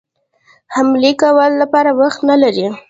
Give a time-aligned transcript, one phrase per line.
[0.75, 2.67] حملې کولو لپاره وخت نه لري.